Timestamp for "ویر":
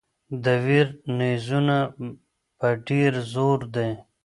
0.65-0.87